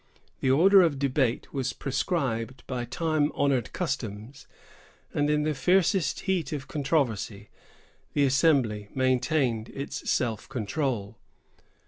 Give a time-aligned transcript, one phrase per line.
[0.39, 4.47] The order of debate was prescribed by time honored customs;
[5.13, 7.49] and, in the fiercest heat of controversy,
[8.13, 11.19] the assembly maintained its self control.